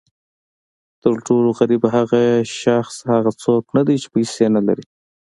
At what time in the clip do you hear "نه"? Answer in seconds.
3.77-3.81, 4.55-4.61